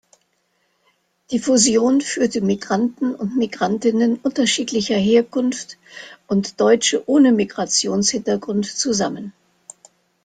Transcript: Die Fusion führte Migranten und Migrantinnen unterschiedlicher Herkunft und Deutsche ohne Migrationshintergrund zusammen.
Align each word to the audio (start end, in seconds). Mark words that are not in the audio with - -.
Die 1.29 1.37
Fusion 1.37 2.01
führte 2.01 2.41
Migranten 2.41 3.13
und 3.13 3.37
Migrantinnen 3.37 4.17
unterschiedlicher 4.23 4.95
Herkunft 4.97 5.77
und 6.25 6.59
Deutsche 6.59 7.07
ohne 7.07 7.31
Migrationshintergrund 7.31 8.65
zusammen. 8.65 9.31